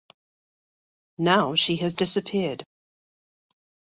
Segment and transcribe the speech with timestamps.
[1.19, 2.65] Now she has disappeared.